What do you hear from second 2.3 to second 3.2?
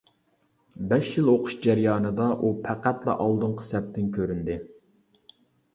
ئۇ پەقەتلا